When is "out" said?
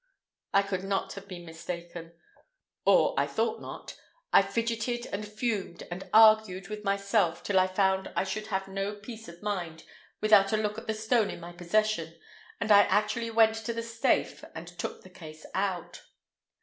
15.53-16.01